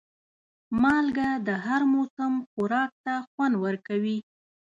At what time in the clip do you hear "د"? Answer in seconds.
1.47-1.49